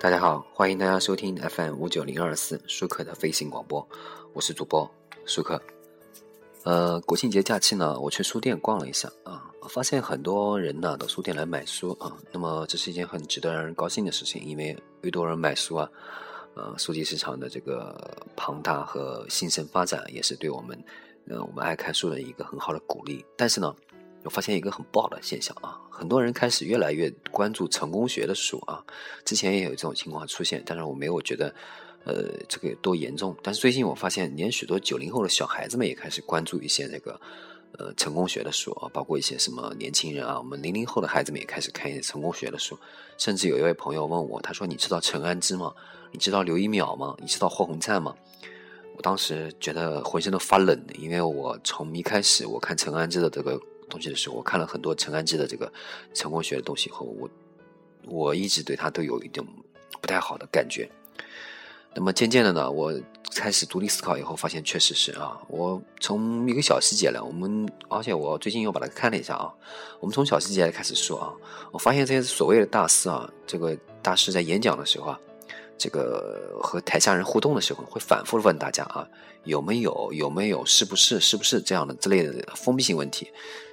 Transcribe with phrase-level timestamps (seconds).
[0.00, 3.86] 大家好，欢迎大家收听 FM 五九零二四舒克的飞行广播，
[4.32, 4.90] 我是主播
[5.26, 5.60] 舒克。
[6.62, 15.86] 呃，国庆节假期呢，我去书店逛了一下啊，发现很多人呢到书店来买书啊，那么这是一件很值得让人高兴的事情，因为越多人买书啊，
[16.54, 20.82] 呃，书籍市场的这个庞大和兴盛发展，也是对我们，
[21.28, 23.22] 呃，我们爱看书的一个很好的鼓励。
[23.36, 23.76] 但是呢。
[24.22, 28.84] 我发现一个很不好的现象啊，很多人开始越来越关注成功学的书啊。
[29.24, 31.54] 之前也有这种情况出现，但是我没有觉得，
[32.04, 33.34] 呃，这个有多严重。
[33.42, 37.18] 但是最近我发现，连许多九零后的小孩子们也开始关注一些那个，
[37.78, 42.78] 呃，成功学的书啊，包括一些什么年轻人啊，我们零零后的孩子们也开始看一些成功学的书。
[43.16, 45.72] 甚至有一位朋友问我，他说：“你知道陈安之吗？
[46.12, 47.16] 你知道刘一淼吗？
[47.20, 48.14] 你知道霍洪灿吗？”
[48.96, 53.58] 我当时觉得浑身都发冷，因为我从一开始我看陈安之的这个。
[53.90, 55.70] 东西的时候，我看了很多陈安之的这个
[56.14, 57.28] 成功学的东西以后，我
[58.06, 59.46] 我一直对他都有一种
[60.00, 60.88] 不太好的感觉。
[61.92, 62.94] 那么渐渐的呢，我
[63.34, 69.52] 开始独立思考以后，发现确实是啊，我从一个小细节来，我们而且我最近又把它看了一下啊，
[69.98, 71.34] 我们从小细节来开始说啊，
[71.72, 75.20] 我发现这些所谓的大师啊，这个大师在演讲的时候啊。
[75.80, 79.08] 这个和台下人互动的时候，会反复问大家啊，
[79.44, 83.26] 有没有有没有是不是是不是这样的之类的封闭性问题。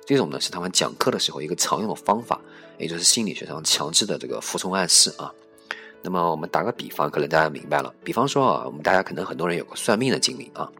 [0.06, 2.40] 这种呢是他们讲课的时候一个常用的方法，
[2.78, 5.30] 也就是心理学上强制的这个服从暗示啊。
[6.02, 7.94] 那么我们打个比方，可能大家明白了。
[8.06, 10.72] 比方说啊，我们大家可能很多人有个算命的经历啊，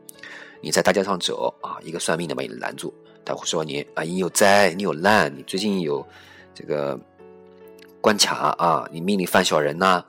[0.62, 2.94] 你在大街上走啊，一个算命的把你拦住，
[3.26, 6.08] 他会说你啊，你有灾，你有难，你最近有
[6.56, 6.98] 这个
[8.00, 10.02] 关卡啊，你命里犯小人呐。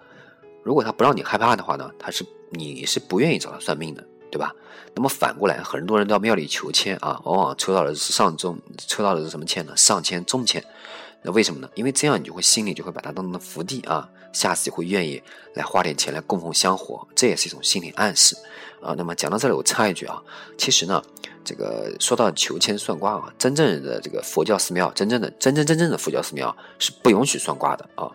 [0.69, 4.55] 如果他不让你害怕的话呢，他是你是不愿意找他算命的，对吧？
[4.95, 9.75] 那么反过来，很多人到庙里求签啊，往往抽到的是上中，抽到的是什么签呢？
[9.79, 10.63] 上签、中签。
[11.23, 11.71] 那为什么呢？
[11.75, 15.23] 因为这样你就会心里就会把它当成福地啊，下次就会愿意
[15.55, 18.37] 来花点钱来供奉香火，这也是一种心理暗示
[18.83, 18.95] 啊。
[18.95, 20.23] 那么讲到这里，我插一句啊，
[20.59, 21.03] 其实呢，
[21.43, 28.13] 这个说到求签算卦啊，真正的这个佛教寺庙，真正的真真正正的佛教寺庙是不允许算卦的啊。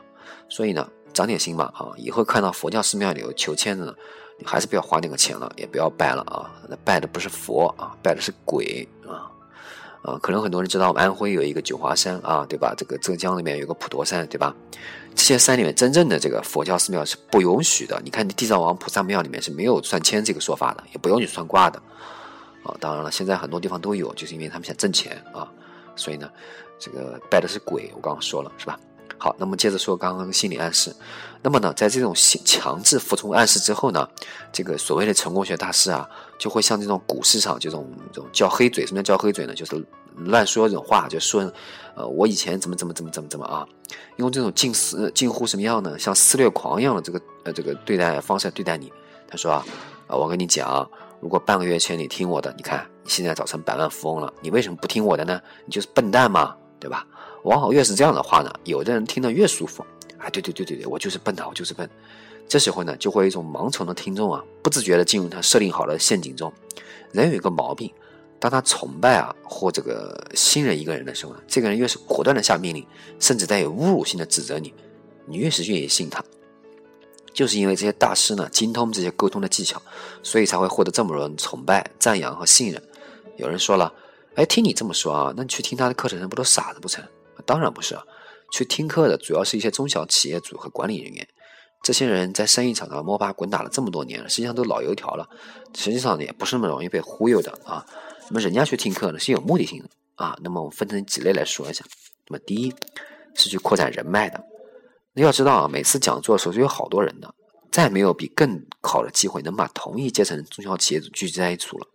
[0.47, 0.87] 所以呢。
[1.13, 1.93] 长点心吧啊！
[1.97, 3.93] 以后看到佛教寺庙里有求签的呢，
[4.39, 6.51] 你还是不要花那个钱了，也不要拜了啊！
[6.67, 9.29] 那拜的不是佛啊，拜的是鬼啊！
[10.01, 12.73] 啊，可能很多人知道，安徽有一个九华山啊，对吧？
[12.75, 14.53] 这个浙江里面有个普陀山，对吧？
[15.15, 18.01] 这些山里面真正的这个佛教寺庙是不允许的。
[18.03, 21.81] 你看，地藏王菩萨庙里面是没有算签这个说法的，也不用你算卦的
[22.63, 22.75] 啊。
[22.79, 25.49] 当然了，现在很多地方都有，就是因为他们想挣钱啊。
[25.95, 26.29] 所以呢，
[26.79, 28.77] 这个拜的是鬼，我刚刚说了，是吧？
[29.23, 30.93] 好，那么接着说刚刚心理暗示。
[31.41, 34.05] 那么呢，在这种强制服从暗示之后呢，
[34.51, 36.05] 这个所谓的成功学大师啊，
[36.37, 38.85] 就会像这种股市上这种这种叫黑嘴。
[38.85, 39.55] 什么叫叫黑嘴呢？
[39.55, 39.81] 就是
[40.17, 41.49] 乱说这种话，就说，
[41.95, 43.65] 呃，我以前怎么怎么怎么怎么怎么啊，
[44.17, 45.97] 用这种近似近乎什么样呢？
[45.97, 48.91] 像撕裂狂一样的这个呃这个对待方式对待你。
[49.25, 49.65] 他说啊，
[50.07, 50.85] 啊，我跟你讲，
[51.21, 55.41] 如果半个月前你听我的，你看你现在早成百万富翁了，你为什么不听我的呢？
[55.65, 57.07] 你就是笨蛋嘛，对吧？
[57.43, 59.85] 往往越是这样的话呢，有的人听得越舒服。
[60.17, 61.89] 啊，对对对对对，我就是笨啊，我就是笨。
[62.47, 66.51] 这时候呢，就会有一种盲从的听众啊，不自觉的进入他设定好的陷阱中。
[67.11, 67.91] 人有一个毛病，
[68.39, 72.85] 当他崇拜啊或这个信任一个人的时候呢，这个人越是果断的下命令，
[73.19, 74.73] 甚至带有侮辱性的指责你，
[75.25, 76.23] 你越是愿意信他。
[77.33, 79.81] 就是因为这些大师呢精通这些沟通的技巧，
[80.21, 82.81] 所以才会获得这么多人崇拜、赞扬和信任。
[83.35, 83.91] 有人说了，
[84.35, 87.03] 哎，听你这么说啊，那你去听他的课程人不都傻子不成？
[87.45, 88.03] 当然不是啊，
[88.51, 91.27] 去听课的主要是一些中小企业主和管理人员。
[91.81, 95.29] 这些人在生意场上摸爬滚打了这么多年了，实际上都老油条了。
[95.75, 97.85] 实际上呢，也不是那么容易被忽悠的啊。
[98.29, 100.37] 那么人家去听课呢，是有目的性的啊。
[100.41, 101.83] 那么我们分成几类来说一下。
[102.29, 102.73] 那么第一
[103.35, 104.41] 是去扩展人脉的。
[105.11, 107.35] 那要知道啊，每次讲座的时候是有好多人的，
[107.69, 111.87] 再没有比更好的机会能把同一阶层中小企业主聚集在一处了。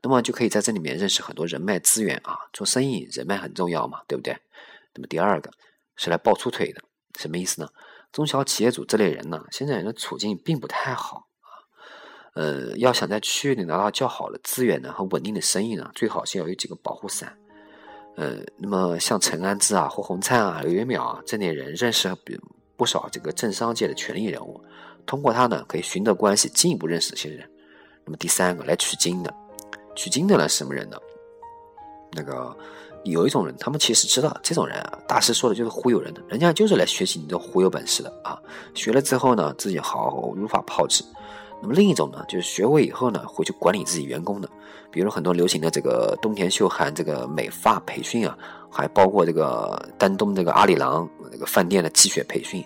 [0.00, 2.38] 那么就可以在这里面认识很多人脉资源啊。
[2.52, 4.36] 做生意人脉很重要嘛，对不对？
[4.94, 5.50] 那么第二个
[5.96, 6.80] 是来抱粗腿的，
[7.18, 7.68] 什么意思呢？
[8.12, 11.50] 中小企业主这类人呢，现在人的处境并不太好啊。
[12.34, 17.36] 呃，要想在区域里拿到较好的资源呢和稳定的生意呢，最好是要有几个保护伞。
[18.16, 22.32] 呃，那么像陈安之啊、霍洪灿啊、刘元淼啊这类人，认识不
[22.76, 24.60] 不少这个政商界的权力人物，
[25.04, 27.50] 通过他呢，可以寻得关系，进一步认识这些人。
[28.04, 29.34] 那么第三个来取经的，
[29.96, 30.96] 取经的呢是什么人呢？
[32.12, 32.56] 那个。
[33.04, 38.38] 有一种人，他们其实知道这种人啊，大师说的就是忽悠人的，人家就是来学习你的忽悠本事的啊。
[38.74, 41.04] 学了之后呢，自己好如法炮制。
[41.62, 44.48] 那么另一种呢，就是学会以后呢，会去管理自己员工的，
[44.90, 48.36] 比如很多流行的这个东田秀涵这个美发培训啊，
[48.70, 52.62] 还包括这个丹东这个阿里郎这个饭店的积雪培训，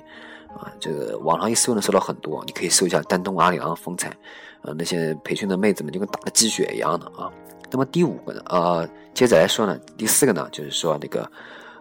[0.49, 4.17] 啊，这个网上一搜能搜到很多，你可以搜一下丹东阿里郎风采，
[4.63, 7.31] 呃，那些培训的妹子们就跟打了鸡血一样的啊。
[7.71, 11.31] 那么第五个呢，呃，接着来说呢，第四个呢，就是说那个，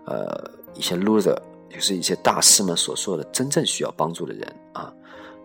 [0.06, 1.38] 呃，一些 loser，
[1.70, 4.94] 就是一些大师们所说的真正需要帮助的人啊。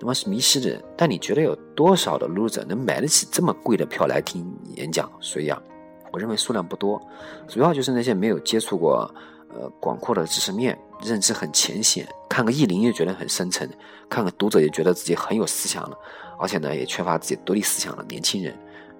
[0.00, 4.44] 那么是迷失的人，但你觉得有多少的 loser 能买得起这么贵的票来听
[4.74, 5.08] 演讲？
[5.20, 5.62] 所以啊，
[6.10, 7.00] 我认为数量不多，
[7.46, 9.08] 主要就是那些没有接触过
[9.48, 13.70] 呃广阔的知识面，认知很浅显，看个意林又觉得很深沉，
[14.08, 15.96] 看个读者也觉得自己很有思想了，
[16.36, 18.52] 而且呢也缺乏自己独立思想的年轻人。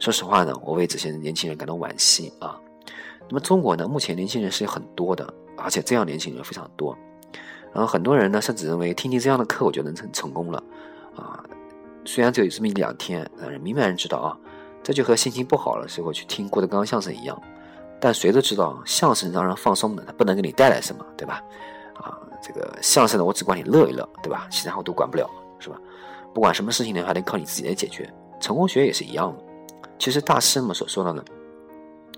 [0.03, 2.59] 说实话呢，我为这些年轻人感到惋惜啊。
[3.29, 6.99] 那么中国呢，目前年轻人是有很多的，而且这样年轻人非常多。
[7.73, 10.61] 然后很多人呢，甚至认为听听这样的课我就能成成功了。
[11.15, 11.39] 啊，
[12.05, 14.37] 虽然只有这么一两天，但是明白人知道啊，
[14.83, 17.41] 这就和心情不好的时候去听郭德纲相声一样。
[18.01, 21.41] 但谁都知道，相声让人放松的，它不能给你带来什么，对吧？
[21.95, 24.49] 啊，这个相声呢，我只管你乐一乐，对吧？
[24.51, 25.81] 其他我都管不了，是吧？
[26.35, 28.13] 不管什么事情呢，还得靠你自己来解决。
[28.41, 29.52] 成功学也是一样的。
[30.03, 31.25] 其实大师们所说的呢，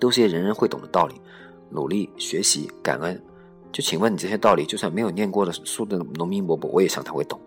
[0.00, 1.20] 都是些人人会懂的道理：
[1.68, 3.22] 努力、学习、感恩。
[3.70, 7.38] 就请问你这些道理，就算没有念过的书的农民伯伯，我也想他会懂。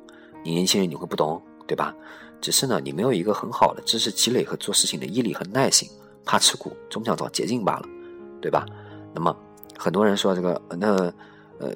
[0.44, 1.92] 你年轻人你会不懂，对吧？
[2.40, 5.90] 只是呢，你没有一个很好的知识积累和做事情的毅力和耐心，
[6.24, 7.88] 怕吃苦，总想找捷径罢了，
[8.40, 8.64] 对吧？
[9.16, 9.36] 那么
[9.76, 11.12] 很多人说这个，那
[11.58, 11.72] 呃，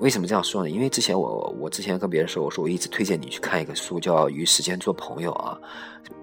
[0.00, 0.70] 为什么这样说呢？
[0.70, 5.58] 因为之前我我之前跟别人说，我说我一直推荐你去看一个书，叫《与时间做朋友》啊。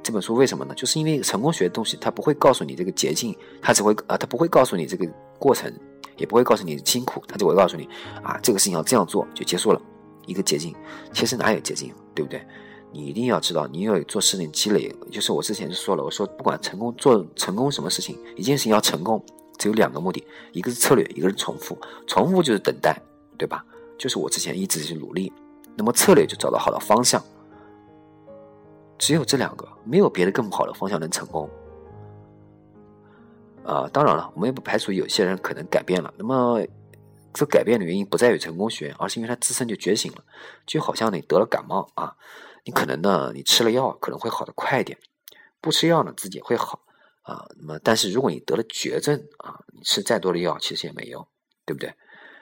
[0.02, 0.74] 这本书为什么呢？
[0.76, 5.08] 就是因为成功学的东西，它不会告诉你这个捷径，它只会啊，它不会告诉你这个
[5.38, 5.72] 过程，
[6.18, 7.88] 也不会告诉你辛苦，它只会告诉你
[8.24, 9.80] 啊，这个事情要这样做就结束了。
[10.26, 10.76] 一个捷径，
[11.14, 12.42] 其实哪有捷径，对不对？
[12.92, 14.92] 你一定要知道，你要有做事情积累。
[15.12, 19.24] 就是我之前就说了，我说不管成功做成功什么事情，一件事情要成功，
[19.60, 21.78] 只有两个目的，一个是策略，一个是重复。
[22.08, 23.00] 重复就是等待，
[23.38, 23.64] 对吧？
[23.98, 25.32] 就是我之前一直去努力，
[25.76, 27.24] 那么策略就找到好的方向。
[28.98, 31.50] 只有这两个，没有别的更好的方向能成功。
[33.64, 36.14] 啊，当然了，我们也不排除有些人可能改变了。
[36.18, 36.62] 那么。
[37.34, 40.24] 这改变的原因不在于成功学，而是因为他自身就觉醒了，
[40.66, 42.16] 就好像你得了感冒啊，
[42.66, 44.98] 你可能呢，你吃了药可能会好的快一点，
[45.62, 46.82] 不吃药呢自己会好
[47.22, 47.46] 啊。
[47.60, 51.28] 那么，但是如果你得了绝症啊，你吃再多的药其实也没用，
[51.64, 51.94] 对不对？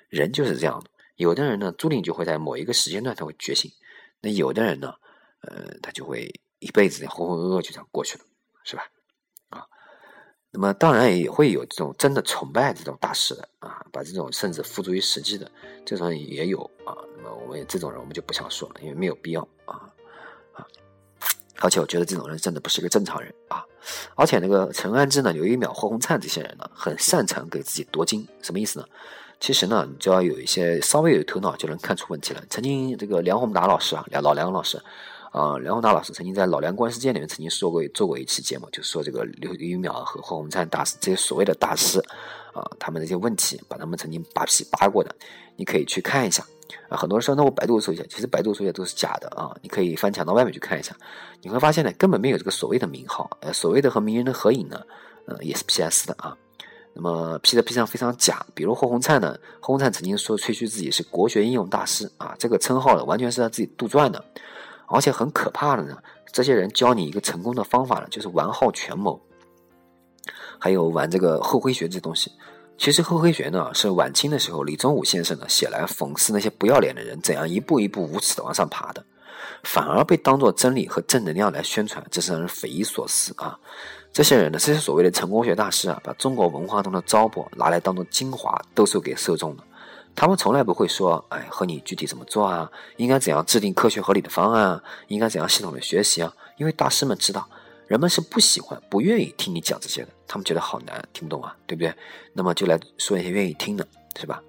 [0.10, 3.72] 人就是这样的，有的人呢注定就会在某一个时间段他会觉醒，
[4.22, 4.94] 那有的人呢，
[5.42, 8.24] 呃，他就会一辈子浑浑噩噩就这样过去了，
[8.63, 8.84] 是吧？
[9.50, 9.66] 啊
[10.52, 15.52] 那么当然也会有这种真的崇拜这种大师的啊，把这种甚至付诸于实际的
[15.86, 16.96] 这种也有啊。
[17.18, 19.92] 那么我们这种人我们就不想说了，因为没有必要啊
[20.54, 20.66] 啊。
[21.60, 23.66] 而且我觉得这种人真的不是一个正常人啊。
[24.16, 28.88] 而且那个陈安之呢、刘一淼、霍洪灿这些人呢，很擅长给自己夺金，什么意思呢？
[29.40, 32.44] 其实呢，你只要有一些稍微有头脑，就能看出问题了。
[32.50, 34.82] 曾经这个梁宏达老师啊，梁老梁老师。
[35.32, 42.00] 啊，梁宏达老师曾经在《老梁观世界》里面曾经说过做过一期节目，就说这个刘刘一淼和霍洪灿大师这些所谓的大师
[42.54, 45.14] 啊，他们的一些问题，把他们曾经扒皮扒过的，
[45.58, 46.42] 你可以去看一下
[46.88, 46.96] 啊。
[46.96, 49.54] 很多人说，那我百度搜一下，其实百度搜一下都是假的啊。
[49.62, 50.96] 你可以翻墙到外面去看一下，
[51.42, 54.82] 你会发现呢，根本没有这个所谓的名号，呃，所谓的和名人的合影呢，
[55.28, 56.38] 呃，也是 PS 的啊。
[56.98, 64.24] 那么 P 的 P 上非常假，比如霍洪灿呢，霍洪灿曾经说吹嘘自己是国学应用大师啊，这个称号呢，完全是他自己杜撰的。
[64.88, 65.98] 而且很可怕的呢，
[66.32, 69.20] 这些人教你一个成功的方法呢，就是玩好权谋，
[70.58, 72.32] 还有玩这个厚黑学这东西。
[72.78, 79.04] 其实厚黑学呢，是晚清的时候李宗武先生呢写来讽刺那些不要脸的人怎样一步一步无耻的往上爬的，
[79.64, 83.60] 反而被当做真理和正能量来宣传，这是让人匪夷所思啊！
[84.15, 89.63] 这些人呢，这些所谓的成功学大师啊，把中国文化中的糟粕拿来当做精华兜售给受众的。
[90.15, 92.72] 他们从来不会说，哎，和你具体怎么做啊？
[92.95, 94.84] 应该怎样制定科学合理的方案啊？
[95.10, 96.34] 应该怎样系统的学习啊？
[96.55, 97.45] 因为大师们知道，
[97.88, 101.93] 人们是不喜欢、不愿意听你讲这些的，他们觉得好难，听不懂啊，对不对？
[102.31, 103.86] 那么就来说一些愿意听的，
[104.17, 104.41] 是吧？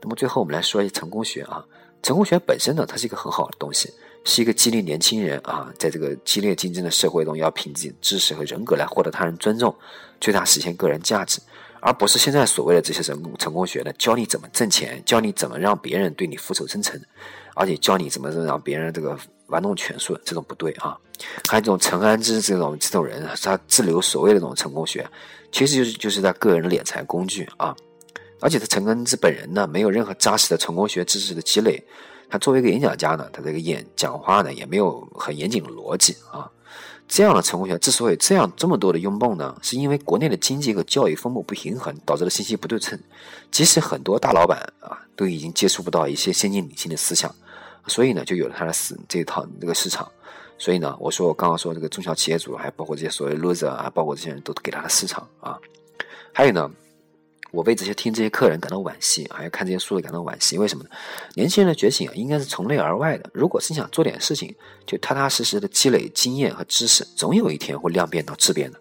[0.00, 1.64] 那么最后我们来说一些成功学啊。
[2.04, 3.92] 成功学本身呢，它是一个很好的东西，
[4.28, 9.74] 是一个激励年轻人啊，在这个激烈竞争的社会中，要凭自己知识和人格来获得他人尊重，
[10.20, 11.40] 最大实现个人价值。
[11.80, 17.00] 而不是现在所谓的这些成功成功学呢，教你怎么挣钱，教你怎么让别人对你俯首称臣，
[17.54, 20.94] 而且教你怎么让别人这个玩弄权术，这种不对啊。
[21.48, 25.08] 还有这种陈安之这种这种人，他自留所谓的这种成功学，
[25.50, 27.74] 其实就是就是他个人的敛财工具啊。
[28.40, 31.82] 而且他陈安之本人呢，没有任何扎实的成功学知识的积累，
[32.30, 36.50] 他作为一个演讲家呢，他这个演讲话呢，也没有很严谨的逻辑啊。
[37.06, 43.00] 这样的成功学之所以这样这么多的拥抱呢，是因为国内的经济和教育分布不平衡导致的信息不对称。
[43.50, 47.34] 即使很多大老板啊，都已经接触不到一些先进理性的思想，
[47.86, 50.06] 所以呢，就有了他的市这一套这个市场。
[50.58, 55.58] 所以呢，我说我刚刚说这个中小企业主，还包括这些所谓 loser 啊，包括这些人都给他的市场啊。
[56.34, 56.70] 还有呢，
[57.50, 60.58] 我为这些听这些客人感到惋惜，还有看这些书的感到惋惜。
[60.58, 60.90] 为什么呢？
[61.34, 63.30] 年轻人的觉醒啊，应该是从内而外的。
[63.32, 64.54] 如果是想做点事情，
[64.86, 68.78] 就踏踏实实的积累经验和知识，总有一天会量变到质变的。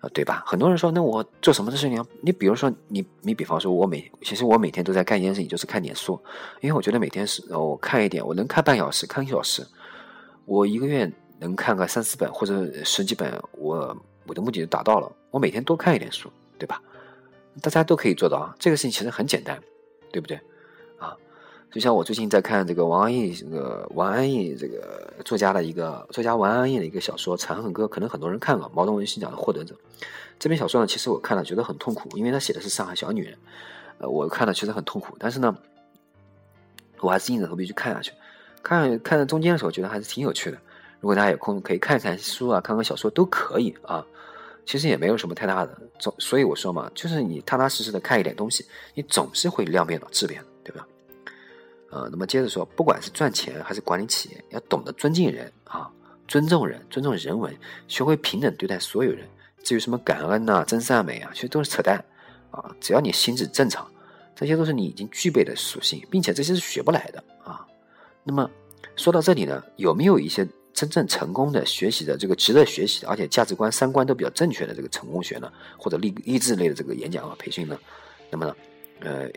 [0.00, 0.42] 啊对吧？
[0.46, 2.04] 很多人说，那我做什么的事情？
[2.20, 6.20] 你比如说，你你比方说，我每其实我每天都在干一件事情，就是看点书，
[6.60, 9.66] 因为我觉得每天是我看一点，我能看半小时，看一小时，
[10.44, 13.96] 我一个月能看个三四本或者十几本，我
[14.26, 15.10] 我的目的就达到了。
[15.30, 16.82] 我每天多看一点书，对吧？
[17.62, 19.60] 大家都可以做到啊，这个事情其实很简单，
[20.12, 20.36] 对不对？
[20.98, 21.16] 啊
[21.70, 29.74] 就像我最近在看这个王安忆，这个王安忆这个作家的一个作家王安忆的一个小说《长恨歌》，可能很多人看了，茅盾文学奖的获得者。
[30.38, 33.36] 这篇小说呢，其实我看了觉得很痛苦，因为他写的是上海小女人，
[33.98, 35.16] 呃，我看了确实很痛苦。
[35.18, 35.56] 但是呢，
[37.00, 38.12] 我还是硬着头皮去看下去。
[38.62, 40.58] 看看到中间的时候，觉得还是挺有趣的。
[41.00, 44.06] 如果大家有空，可以看看书啊，看看小说都可以啊。
[44.66, 50.86] 其实也没有什么太大的，总所以我说嘛，就是你踏踏实实的看一点东西，你总是会量变到质变的，对吧？
[51.90, 55.90] 呃，那么接着说，不管是赚钱还是管理企业，要懂得尊敬人啊，
[56.26, 57.56] 尊重人，尊重人文，
[57.86, 59.28] 学会平等对待所有人。
[59.62, 62.04] 至于什么感恩呐、真善美啊，其实都是扯淡
[62.50, 62.74] 啊。
[62.80, 63.88] 只要你心智正常，
[64.34, 67.64] 这些都是你已经具备的属性，并且这些是学不来的啊。
[68.24, 68.50] 那么
[68.96, 77.78] 说到这里呢，有没有一些真正成功的学习的这个值得学习的，而且价值观、三观都比较正确的这个成功学呢，或者励励志类的这个演讲和培训呢？
[78.28, 78.56] 那么呢，
[79.00, 79.30] 呃，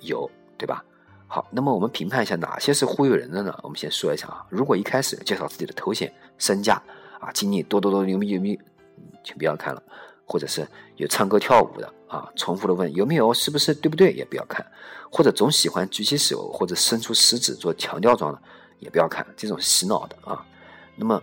[0.00, 0.28] 有，
[0.58, 0.84] 对吧？
[1.28, 3.56] 好，那么我们评判一下哪些是忽悠人的呢？
[3.62, 6.82] 我们先说一下啊，如果一开始介绍自己的头衔、身价
[7.20, 8.58] 啊、经历多多多牛逼牛逼，
[9.22, 9.80] 请不要看了；
[10.24, 10.66] 或者是
[10.96, 14.60] 有唱歌跳舞的啊，重复的问有没有是不是对不对，也不要看；
[15.08, 18.42] 或者总喜欢举起手或者伸出食指做强调状的，
[18.80, 20.44] 也不要看，这种洗脑的啊。
[21.00, 21.20] 那么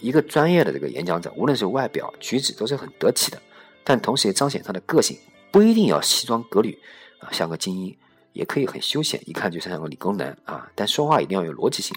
[0.00, 3.40] 一个专业的这个演讲者，无论是外表举止都是很得体的，
[3.82, 5.16] 但同时也彰显他的个性，
[5.50, 6.76] 不一定要西装革履
[7.20, 7.96] 啊，像个精英。
[8.32, 10.70] 也可以很休闲，一看就像个理工男啊！
[10.76, 11.92] 但说话一定要有逻辑性。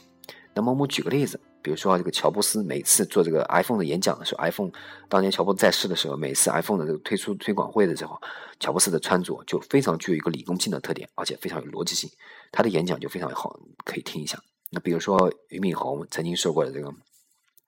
[0.56, 4.72] 那么我们举个例子，比如说这个乔布斯每次做这个 iPhone 的演讲的时候，iPhone
[5.08, 8.20] 当年乔布斯在世的时候，每次 iPhone 的这个推出推广会的时候，
[8.60, 12.10] 乔布斯的穿着就非常具有一个理工性的特点，而且非常有逻辑性，
[12.52, 14.42] 他的演讲就非常好，可以听一下。
[14.72, 16.92] 那比如说俞敏洪曾经说过的这个。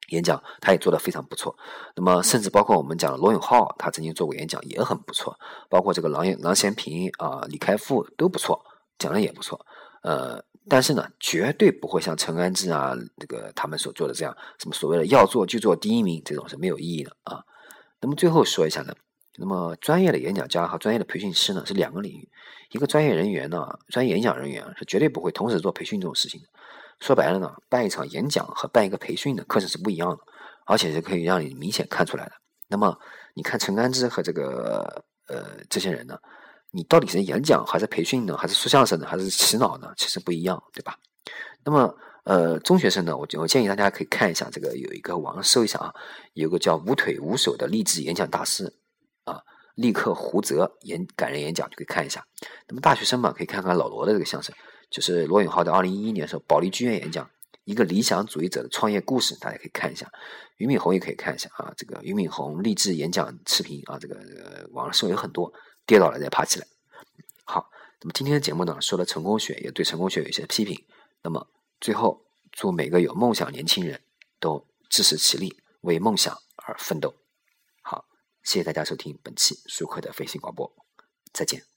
[0.09, 1.55] 演讲他也做得非常不错，
[1.95, 5.38] 那么甚至包括我们讲的罗永浩，他曾经做过演讲也很不错，
[5.69, 8.63] 包括这个郎郎咸平啊、李开复都不错，
[9.00, 9.65] 讲的也不错，
[10.03, 17.43] 呃，但是呢，绝对不会像陈安之啊这个他们所做的这样，什么所谓的要做就做第一名这种是没有意义的啊。
[18.00, 18.93] 那么最后说一下呢，
[19.38, 22.29] 那么专业的演讲家和专业的培训师呢是两个领域，
[22.71, 26.47] 一个专业人员呢，专业演讲人员是绝对不会同时做培训这种事情的。
[26.99, 30.17] 说白了呢，办一场演讲和办一个培训的课程是不一样的，
[30.65, 32.31] 而且是可以让你明显看出来的。
[32.67, 32.97] 那么，
[33.35, 36.17] 你看陈安之和这个呃这些人呢，
[36.71, 38.35] 你到底是演讲还是培训呢？
[38.35, 39.05] 还是说相声呢？
[39.05, 39.93] 还是洗脑呢？
[39.97, 40.97] 其实不一样，对吧？
[41.63, 45.93] 那么，呃，中学生呢，我我建议大家可以看一下这个有一个网上搜一下啊，
[46.33, 48.73] 有个叫无腿无手的励志演讲大师
[49.25, 49.39] 啊，
[49.75, 52.25] 立刻胡泽演感人演讲就可以看一下。
[52.67, 54.55] 那么大学生嘛，可以看看老罗的这个相声。
[54.89, 57.30] 就是罗永浩在二零一一年的时候，保利剧院演讲
[57.63, 60.12] 一个理想主义者的创业故事，大家可以看一下。
[60.58, 65.51] 俞敏洪也可以看一下啊，这个俞敏洪励志演讲视频啊，这个网上有很多，
[65.86, 66.68] 跌倒了再爬起来。
[67.44, 70.86] 好，那么今天的节目呢，说了成功学，也对成功学有一些批评。
[71.24, 71.46] 那么
[71.82, 74.00] 最后，祝每个有梦想年轻人
[74.39, 77.13] 都自食其力，为梦想而奋斗。
[77.82, 78.06] 好，
[78.44, 80.72] 谢谢大家收听本期舒克的飞行广播，
[81.34, 81.75] 再见。